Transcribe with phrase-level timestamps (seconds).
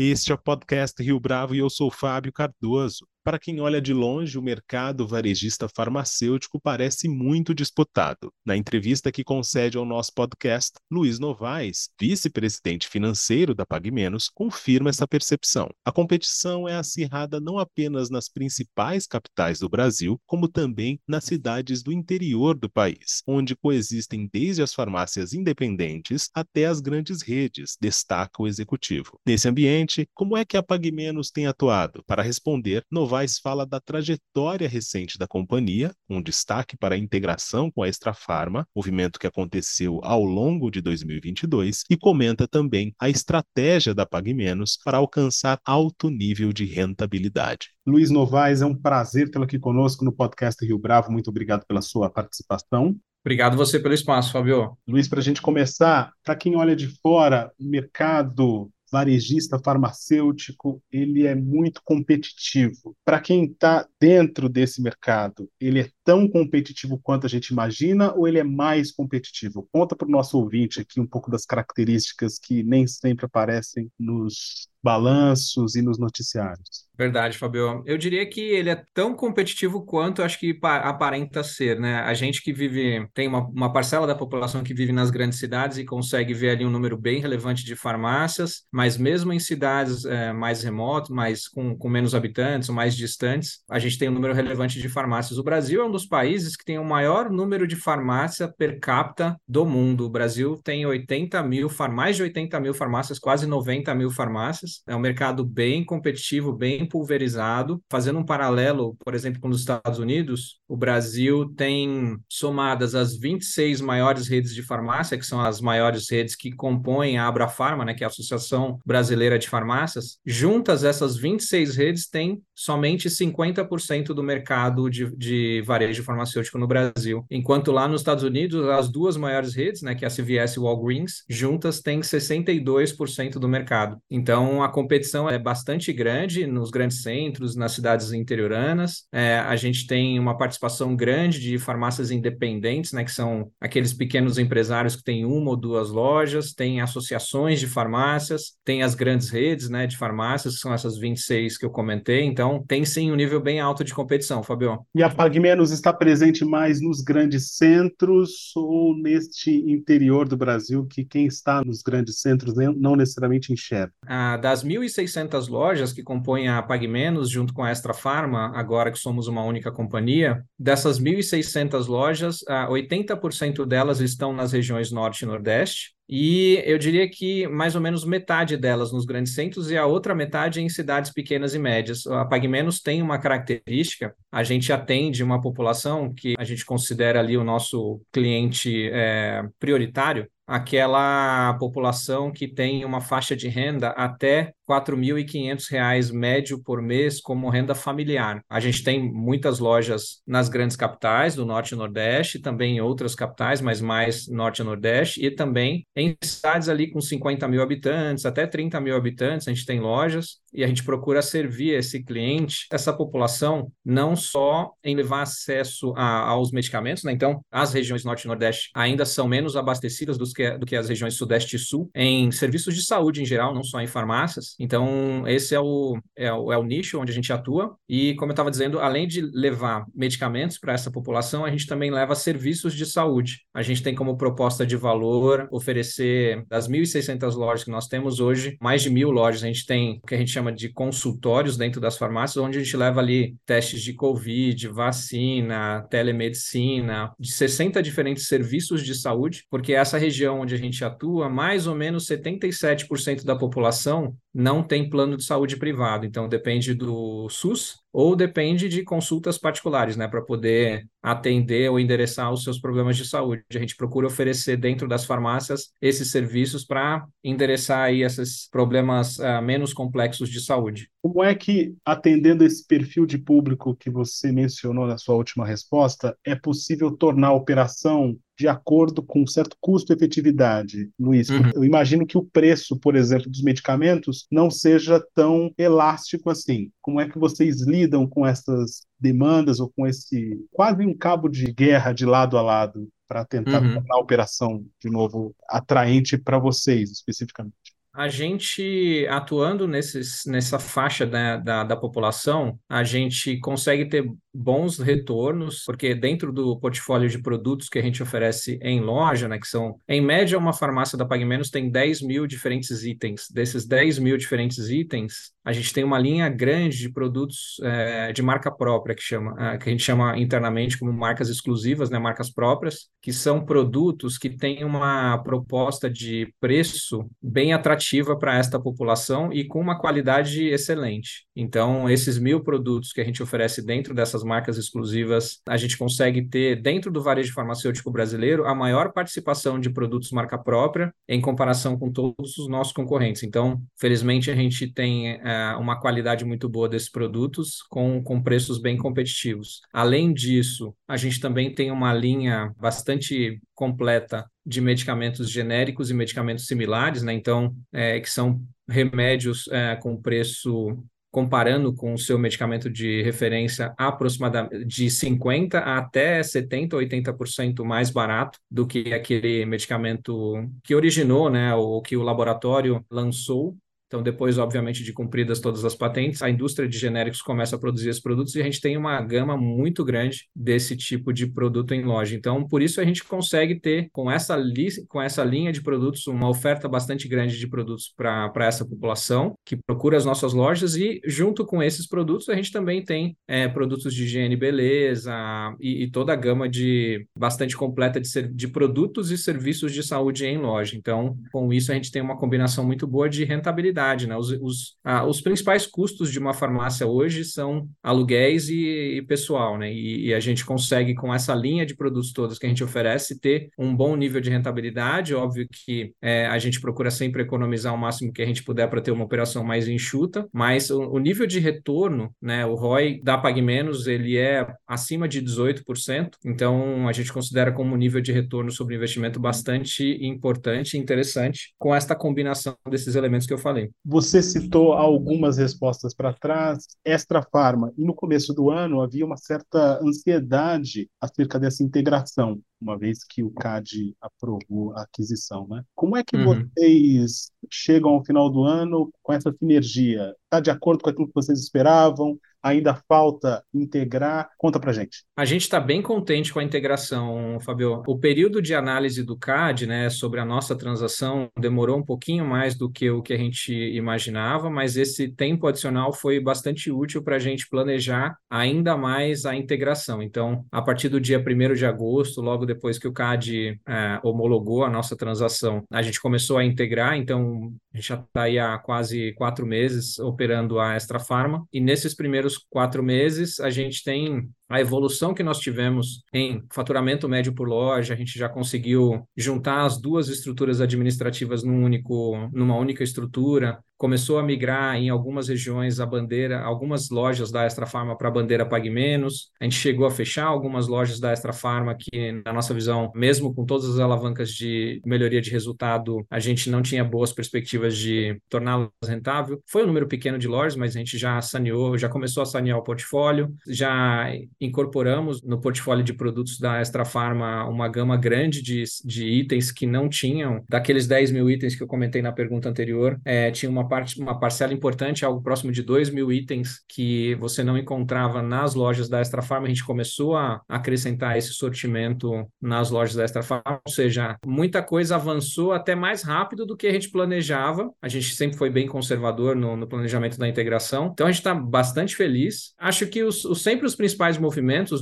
[0.00, 3.04] Este é o podcast Rio Bravo e eu sou Fábio Cardoso.
[3.24, 8.32] Para quem olha de longe, o mercado varejista farmacêutico parece muito disputado.
[8.44, 15.06] Na entrevista que concede ao nosso podcast, Luiz Novaes, vice-presidente financeiro da PagMenos, confirma essa
[15.06, 15.68] percepção.
[15.84, 21.82] A competição é acirrada não apenas nas principais capitais do Brasil, como também nas cidades
[21.82, 28.42] do interior do país, onde coexistem desde as farmácias independentes até as grandes redes, destaca
[28.42, 29.18] o executivo.
[29.26, 32.02] Nesse ambiente, como é que a PagMenos tem atuado?
[32.06, 37.68] Para responder, Novaes Novaes fala da trajetória recente da companhia, com destaque para a integração
[37.68, 43.08] com a Extra Farma, movimento que aconteceu ao longo de 2022, e comenta também a
[43.08, 47.70] estratégia da Pague Menos para alcançar alto nível de rentabilidade.
[47.84, 51.10] Luiz Novaes, é um prazer tê-lo aqui conosco no podcast Rio Bravo.
[51.10, 52.96] Muito obrigado pela sua participação.
[53.24, 54.78] Obrigado você pelo espaço, Fabio.
[54.86, 61.26] Luiz, para a gente começar, para quem olha de fora, o mercado varejista farmacêutico ele
[61.26, 62.96] é muito competitivo.
[63.04, 68.26] Para quem está dentro desse mercado, ele é tão competitivo quanto a gente imagina ou
[68.26, 69.68] ele é mais competitivo?
[69.70, 74.70] Conta para o nosso ouvinte aqui um pouco das características que nem sempre aparecem nos
[74.82, 76.88] balanços e nos noticiários.
[76.96, 77.82] Verdade, Fabio.
[77.86, 82.00] Eu diria que ele é tão competitivo quanto acho que aparenta ser, né?
[82.00, 85.78] A gente que vive, tem uma, uma parcela da população que vive nas grandes cidades
[85.78, 90.32] e consegue ver ali um número bem relevante de farmácias, mas mesmo em cidades é,
[90.32, 94.80] mais remotas, mais com, com menos habitantes, mais distantes, a gente tem um número relevante
[94.80, 95.38] de farmácias.
[95.38, 99.40] O Brasil é um dos países que tem o maior número de farmácia per capita
[99.46, 100.06] do mundo.
[100.06, 104.82] O Brasil tem 80 mil, mais de 80 mil farmácias, quase 90 mil farmácias.
[104.86, 107.82] É um mercado bem competitivo, bem pulverizado.
[107.90, 113.80] Fazendo um paralelo, por exemplo, com os Estados Unidos, o Brasil tem somadas as 26
[113.80, 118.04] maiores redes de farmácia, que são as maiores redes que compõem a Abrafarma, né, que
[118.04, 120.18] é a Associação Brasileira de Farmácias.
[120.24, 127.24] Juntas, essas 26 redes têm somente 50% do mercado de, de varejo farmacêutico no Brasil.
[127.30, 130.60] Enquanto lá nos Estados Unidos, as duas maiores redes, né, que é a CVS e
[130.60, 133.98] Walgreens, juntas têm 62% do mercado.
[134.10, 139.04] Então, a competição é bastante grande nos grandes centros, nas cidades interioranas.
[139.12, 144.38] É, a gente tem uma participação grande de farmácias independentes, né, que são aqueles pequenos
[144.38, 149.68] empresários que têm uma ou duas lojas, tem associações de farmácias, tem as grandes redes
[149.68, 152.24] né, de farmácias, que são essas 26 que eu comentei.
[152.24, 154.80] Então, tem sim um nível bem alto de competição, Fabio.
[154.94, 161.04] E a PagMenos está presente mais nos grandes centros ou neste interior do Brasil, que
[161.04, 163.92] quem está nos grandes centros não necessariamente enxerga?
[164.06, 168.98] Ah, das 1.600 lojas que compõem a PagMenos, junto com a Extra Farma, agora que
[168.98, 175.97] somos uma única companhia, dessas 1.600 lojas, 80% delas estão nas regiões Norte e Nordeste,
[176.08, 180.14] e eu diria que mais ou menos metade delas nos grandes centros e a outra
[180.14, 182.06] metade em cidades pequenas e médias.
[182.06, 187.36] A PagMenos tem uma característica, a gente atende uma população que a gente considera ali
[187.36, 194.80] o nosso cliente é, prioritário, aquela população que tem uma faixa de renda até R$
[194.80, 198.42] 4.500 médio por mês como renda familiar.
[198.48, 203.14] A gente tem muitas lojas nas grandes capitais do Norte e Nordeste, também em outras
[203.14, 208.24] capitais, mas mais Norte e Nordeste, e também em cidades ali com 50 mil habitantes,
[208.24, 212.66] até 30 mil habitantes, a gente tem lojas e a gente procura servir esse cliente,
[212.72, 217.12] essa população, não só em levar acesso a, aos medicamentos, né?
[217.12, 220.88] Então, as regiões Norte e Nordeste ainda são menos abastecidas do que, do que as
[220.88, 224.54] regiões Sudeste e Sul, em serviços de saúde em geral, não só em farmácias.
[224.58, 227.76] Então, esse é o, é o, é o nicho onde a gente atua.
[227.88, 231.90] E, como eu estava dizendo, além de levar medicamentos para essa população, a gente também
[231.90, 233.42] leva serviços de saúde.
[233.52, 238.56] A gente tem como proposta de valor oferecer das 1.600 lojas que nós temos hoje,
[238.60, 239.42] mais de mil lojas.
[239.42, 242.62] A gente tem o que a gente chama de consultórios dentro das farmácias, onde a
[242.62, 249.72] gente leva ali testes de Covid, vacina, telemedicina, de 60 diferentes serviços de saúde, porque
[249.72, 255.16] essa região onde a gente atua, mais ou menos 77% da população não tem plano
[255.16, 260.86] de saúde privado, então depende do SUS ou depende de consultas particulares, né, para poder
[261.02, 263.42] atender ou endereçar os seus problemas de saúde.
[263.52, 269.42] A gente procura oferecer dentro das farmácias esses serviços para endereçar aí esses problemas uh,
[269.42, 270.88] menos complexos de saúde.
[271.02, 276.16] Como é que, atendendo esse perfil de público que você mencionou na sua última resposta,
[276.24, 281.28] é possível tornar a operação de acordo com um certo custo-efetividade, Luiz?
[281.28, 281.50] Uhum.
[281.54, 286.70] Eu imagino que o preço, por exemplo, dos medicamentos não seja tão elástico assim.
[286.80, 291.52] Como é que vocês lidam com essas demandas ou com esse quase um cabo de
[291.52, 293.74] guerra de lado a lado para tentar uhum.
[293.74, 297.77] tornar a operação de novo atraente para vocês especificamente?
[297.98, 305.64] A gente atuando nesses, nessa faixa da, da população, a gente consegue ter bons retornos,
[305.66, 309.80] porque dentro do portfólio de produtos que a gente oferece em loja, né, que são,
[309.88, 313.26] em média, uma farmácia da Pague Menos tem 10 mil diferentes itens.
[313.32, 318.20] Desses 10 mil diferentes itens, a gente tem uma linha grande de produtos é, de
[318.20, 322.30] marca própria, que, chama, é, que a gente chama internamente como marcas exclusivas, né, marcas
[322.30, 329.32] próprias, que são produtos que têm uma proposta de preço bem atrativa para esta população
[329.32, 331.26] e com uma qualidade excelente.
[331.40, 336.22] Então, esses mil produtos que a gente oferece dentro dessas marcas exclusivas, a gente consegue
[336.28, 341.78] ter, dentro do varejo farmacêutico brasileiro, a maior participação de produtos marca própria em comparação
[341.78, 343.22] com todos os nossos concorrentes.
[343.22, 348.60] Então, felizmente, a gente tem é, uma qualidade muito boa desses produtos com, com preços
[348.60, 349.60] bem competitivos.
[349.72, 356.46] Além disso, a gente também tem uma linha bastante completa de medicamentos genéricos e medicamentos
[356.46, 357.12] similares, né?
[357.12, 363.74] Então, é, que são remédios é, com preço comparando com o seu medicamento de referência
[363.78, 371.54] aproximadamente de 50% até 70% 80% mais barato do que aquele medicamento que originou, né,
[371.54, 373.56] ou que o laboratório lançou
[373.88, 377.88] então, depois, obviamente, de cumpridas todas as patentes, a indústria de genéricos começa a produzir
[377.88, 381.82] esses produtos e a gente tem uma gama muito grande desse tipo de produto em
[381.82, 382.14] loja.
[382.14, 386.06] Então, por isso a gente consegue ter, com essa, li com essa linha de produtos,
[386.06, 391.00] uma oferta bastante grande de produtos para essa população que procura as nossas lojas e,
[391.06, 395.14] junto com esses produtos, a gente também tem é, produtos de higiene beleza
[395.58, 400.26] e, e, toda a gama de bastante completa de, de produtos e serviços de saúde
[400.26, 400.76] em loja.
[400.76, 404.16] Então, com isso, a gente tem uma combinação muito boa de rentabilidade né?
[404.16, 409.58] Os, os, ah, os principais custos de uma farmácia hoje são aluguéis e, e pessoal,
[409.58, 409.72] né?
[409.72, 413.20] E, e, a gente consegue, com essa linha de produtos todos que a gente oferece,
[413.20, 415.14] ter um bom nível de rentabilidade.
[415.14, 418.80] Óbvio que é, a gente procura sempre economizar o máximo que a gente puder para
[418.80, 422.44] ter uma operação mais enxuta, mas o, o, nível de retorno, né?
[422.44, 427.74] O ROI da Pague Menos, ele é acima de 18%, então a gente considera como
[427.74, 433.26] um nível de retorno sobre investimento bastante importante e interessante com esta combinação desses elementos
[433.26, 433.67] que eu falei.
[433.84, 439.16] Você citou algumas respostas para trás, Extra Farma, e no começo do ano havia uma
[439.16, 445.62] certa ansiedade acerca dessa integração, uma vez que o CAD aprovou a aquisição, né?
[445.74, 446.44] Como é que uhum.
[446.56, 450.14] vocês chegam ao final do ano com essa sinergia?
[450.24, 452.18] Está de acordo com aquilo que vocês esperavam?
[452.42, 454.28] Ainda falta integrar?
[454.36, 455.04] Conta para gente.
[455.16, 457.82] A gente está bem contente com a integração, Fabio.
[457.86, 462.54] O período de análise do CAD, né, sobre a nossa transação, demorou um pouquinho mais
[462.54, 467.16] do que o que a gente imaginava, mas esse tempo adicional foi bastante útil para
[467.16, 470.02] a gente planejar ainda mais a integração.
[470.02, 474.64] Então, a partir do dia 1 de agosto, logo depois que o CAD é, homologou
[474.64, 478.56] a nossa transação, a gente começou a integrar, então a gente já está aí há
[478.58, 484.28] quase quatro meses operando a Extra Pharma, e nesses primeiros quatro meses a gente tem
[484.48, 489.64] a evolução que nós tivemos em faturamento médio por loja, a gente já conseguiu juntar
[489.64, 495.78] as duas estruturas administrativas num único, numa única estrutura, começou a migrar em algumas regiões
[495.78, 499.30] a bandeira, algumas lojas da Extra Farma para a bandeira Pague Menos.
[499.40, 503.32] A gente chegou a fechar algumas lojas da Extra Farma que, na nossa visão, mesmo
[503.32, 508.20] com todas as alavancas de melhoria de resultado, a gente não tinha boas perspectivas de
[508.28, 509.40] torná-las rentável.
[509.46, 512.58] Foi um número pequeno de lojas, mas a gente já saneou, já começou a sanear
[512.58, 518.64] o portfólio, já incorporamos no portfólio de produtos da Extra Farma uma gama grande de,
[518.84, 522.98] de itens que não tinham, daqueles 10 mil itens que eu comentei na pergunta anterior,
[523.04, 527.42] é, tinha uma, parte, uma parcela importante, algo próximo de 2 mil itens que você
[527.42, 529.46] não encontrava nas lojas da Extra Farma.
[529.46, 534.62] A gente começou a acrescentar esse sortimento nas lojas da Extra Farma, ou seja, muita
[534.62, 537.70] coisa avançou até mais rápido do que a gente planejava.
[537.82, 541.34] A gente sempre foi bem conservador no, no planejamento da integração, então a gente está
[541.34, 542.54] bastante feliz.
[542.58, 544.18] Acho que os, os sempre os principais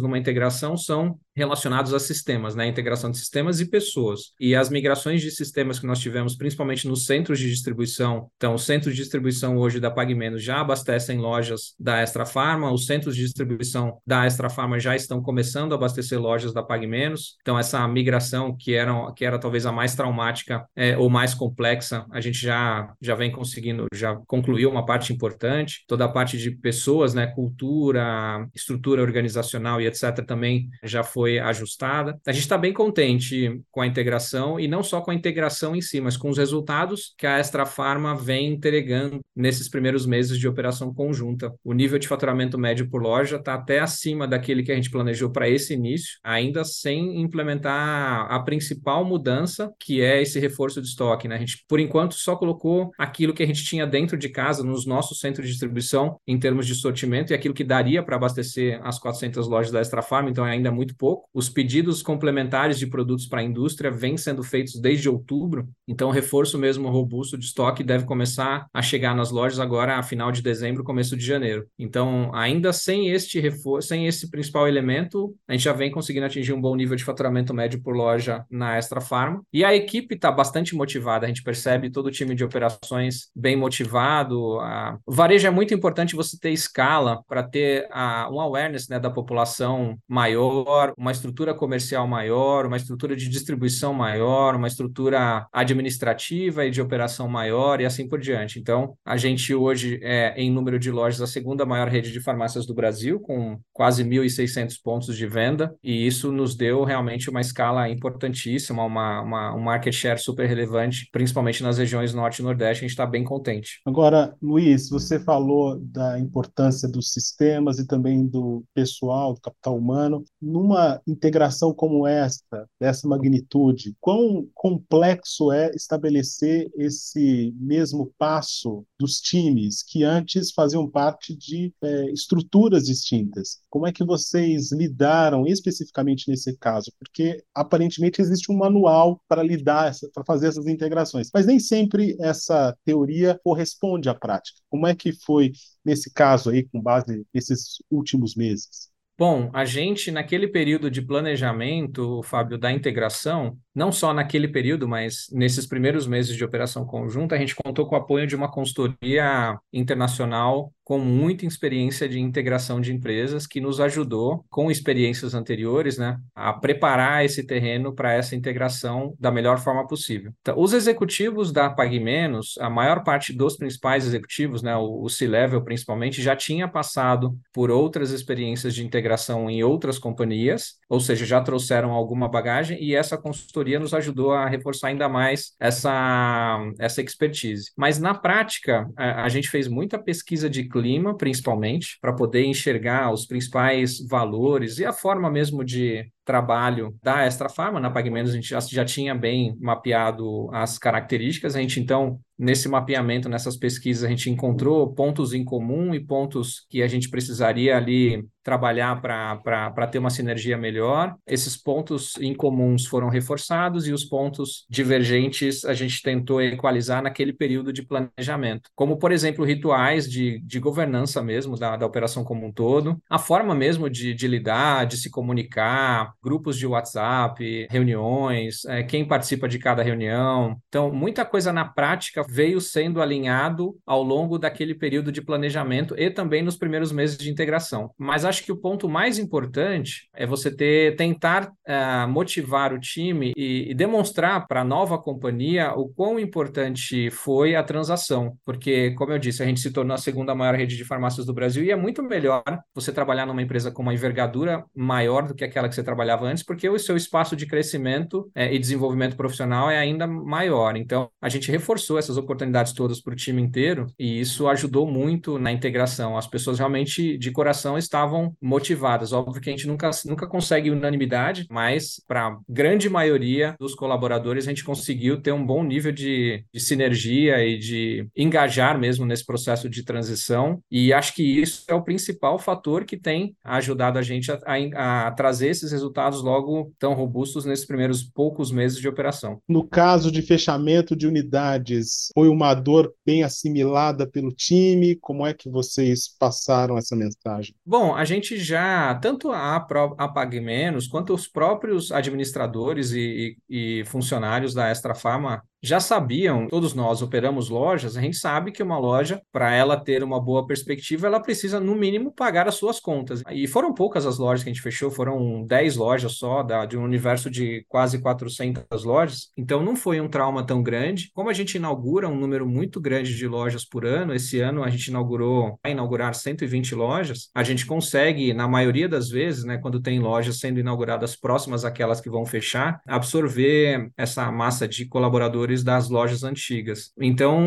[0.00, 2.66] numa integração são relacionados a sistemas, né?
[2.66, 4.32] Integração de sistemas e pessoas.
[4.40, 8.30] E as migrações de sistemas que nós tivemos, principalmente nos centros de distribuição.
[8.36, 12.86] Então, os centros de distribuição hoje da PagMenos já abastecem lojas da Extra Farma, os
[12.86, 17.36] centros de distribuição da Extra Farma já estão começando a abastecer lojas da PagMenos.
[17.42, 22.06] Então, essa migração que era, que era talvez a mais traumática é, ou mais complexa,
[22.10, 25.84] a gente já, já vem conseguindo, já concluiu uma parte importante.
[25.86, 27.26] Toda a parte de pessoas, né?
[27.26, 30.24] Cultura, estrutura organizacional organizacional e etc.
[30.26, 32.18] também já foi ajustada.
[32.26, 35.80] A gente está bem contente com a integração e não só com a integração em
[35.80, 40.48] si, mas com os resultados que a Extra Farma vem entregando nesses primeiros meses de
[40.48, 41.52] operação conjunta.
[41.64, 45.30] O nível de faturamento médio por loja está até acima daquele que a gente planejou
[45.30, 51.28] para esse início, ainda sem implementar a principal mudança, que é esse reforço de estoque.
[51.28, 51.36] Né?
[51.36, 54.86] A gente, por enquanto, só colocou aquilo que a gente tinha dentro de casa, nos
[54.86, 58.98] nossos centros de distribuição, em termos de sortimento, e aquilo que daria para abastecer as
[58.98, 61.28] 400 lojas da Extra Farm, então é ainda muito pouco.
[61.32, 66.12] Os pedidos complementares de produtos para a indústria vêm sendo feitos desde outubro, então o
[66.12, 70.42] reforço mesmo robusto de estoque deve começar a chegar nas lojas agora a final de
[70.42, 71.66] dezembro, começo de janeiro.
[71.78, 76.52] Então, ainda sem este reforço, sem esse principal elemento, a gente já vem conseguindo atingir
[76.52, 79.40] um bom nível de faturamento médio por loja na Extra Farm.
[79.52, 83.56] E a equipe está bastante motivada, a gente percebe todo o time de operações bem
[83.56, 84.60] motivado.
[84.60, 84.98] A...
[85.06, 89.10] O varejo é muito importante você ter escala para ter a, um awareness né, da
[89.16, 96.70] população maior, uma estrutura comercial maior, uma estrutura de distribuição maior, uma estrutura administrativa e
[96.70, 98.58] de operação maior e assim por diante.
[98.58, 102.66] Então, a gente hoje é, em número de lojas, a segunda maior rede de farmácias
[102.66, 107.88] do Brasil, com quase 1.600 pontos de venda, e isso nos deu realmente uma escala
[107.88, 112.86] importantíssima, uma, uma, um market share super relevante, principalmente nas regiões Norte e Nordeste, a
[112.86, 113.80] gente está bem contente.
[113.86, 120.24] Agora, Luiz, você falou da importância dos sistemas e também do pessoal, do capital humano.
[120.40, 129.82] Numa integração como esta, dessa magnitude, quão complexo é estabelecer esse mesmo passo dos times
[129.82, 133.60] que antes faziam parte de é, estruturas distintas?
[133.70, 136.92] Como é que vocês lidaram especificamente nesse caso?
[136.98, 142.76] Porque aparentemente existe um manual para lidar, para fazer essas integrações, mas nem sempre essa
[142.84, 144.58] teoria corresponde à prática.
[144.70, 145.52] Como é que foi
[145.84, 148.90] nesse caso aí, com base nesses últimos meses?
[149.18, 155.26] Bom, a gente, naquele período de planejamento, Fábio, da integração, não só naquele período, mas
[155.30, 159.58] nesses primeiros meses de operação conjunta, a gente contou com o apoio de uma consultoria
[159.70, 166.16] internacional com muita experiência de integração de empresas, que nos ajudou, com experiências anteriores, né,
[166.32, 170.32] a preparar esse terreno para essa integração da melhor forma possível.
[170.40, 175.60] Então, os executivos da PagMenos, a maior parte dos principais executivos, né, o, o C-Level
[175.64, 181.40] principalmente, já tinha passado por outras experiências de integração em outras companhias, ou seja, já
[181.40, 187.70] trouxeram alguma bagagem e essa consultoria nos ajudou a reforçar ainda mais essa, essa expertise.
[187.76, 193.12] Mas na prática, a, a gente fez muita pesquisa de clima, principalmente, para poder enxergar
[193.12, 198.34] os principais valores e a forma mesmo de trabalho da Extra Farma, na PagMenos a
[198.34, 204.04] gente já, já tinha bem mapeado as características, a gente então nesse mapeamento, nessas pesquisas,
[204.04, 209.86] a gente encontrou pontos em comum e pontos que a gente precisaria ali trabalhar para
[209.88, 211.16] ter uma sinergia melhor.
[211.26, 217.32] Esses pontos em comuns foram reforçados e os pontos divergentes a gente tentou equalizar naquele
[217.32, 222.46] período de planejamento, como, por exemplo, rituais de, de governança mesmo da, da operação como
[222.46, 228.64] um todo, a forma mesmo de, de lidar, de se comunicar, grupos de WhatsApp, reuniões,
[228.64, 230.56] é, quem participa de cada reunião.
[230.68, 236.10] Então, muita coisa na prática veio sendo alinhado ao longo daquele período de planejamento e
[236.10, 237.92] também nos primeiros meses de integração.
[237.96, 243.32] Mas acho que o ponto mais importante é você ter tentar uh, motivar o time
[243.36, 249.12] e, e demonstrar para a nova companhia o quão importante foi a transação, porque, como
[249.12, 251.70] eu disse, a gente se tornou a segunda maior rede de farmácias do Brasil e
[251.70, 252.42] é muito melhor
[252.74, 256.26] você trabalhar numa empresa com uma envergadura maior do que aquela que você trabalhava trabalhava
[256.26, 260.76] antes, porque o seu espaço de crescimento é, e desenvolvimento profissional é ainda maior.
[260.76, 265.38] Então, a gente reforçou essas oportunidades todas para o time inteiro e isso ajudou muito
[265.38, 266.16] na integração.
[266.16, 269.12] As pessoas realmente, de coração, estavam motivadas.
[269.12, 274.46] Óbvio que a gente nunca, nunca consegue unanimidade, mas para a grande maioria dos colaboradores,
[274.46, 279.24] a gente conseguiu ter um bom nível de, de sinergia e de engajar mesmo nesse
[279.24, 280.60] processo de transição.
[280.70, 285.08] E acho que isso é o principal fator que tem ajudado a gente a, a,
[285.08, 289.40] a trazer esses resultados resultados logo tão robustos nesses primeiros poucos meses de operação.
[289.48, 294.96] No caso de fechamento de unidades, foi uma dor bem assimilada pelo time?
[294.96, 297.54] Como é que vocês passaram essa mensagem?
[297.64, 303.80] Bom, a gente já, tanto a, a Pague Menos, quanto os próprios administradores e, e,
[303.80, 308.62] e funcionários da Extra Farma já sabiam, todos nós operamos lojas, a gente sabe que
[308.62, 312.78] uma loja, para ela ter uma boa perspectiva, ela precisa, no mínimo, pagar as suas
[312.78, 313.22] contas.
[313.30, 316.76] E foram poucas as lojas que a gente fechou, foram 10 lojas só, da, de
[316.76, 319.30] um universo de quase 400 lojas.
[319.36, 321.10] Então, não foi um trauma tão grande.
[321.14, 324.70] Como a gente inaugura um número muito grande de lojas por ano, esse ano a
[324.70, 329.80] gente inaugurou, vai inaugurar 120 lojas, a gente consegue, na maioria das vezes, né, quando
[329.80, 335.88] tem lojas sendo inauguradas próximas àquelas que vão fechar, absorver essa massa de colaboradores das
[335.88, 336.92] lojas antigas.
[337.00, 337.40] Então,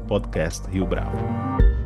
[0.07, 1.08] @podcastRioBravo.
[1.11, 1.78] Bravo.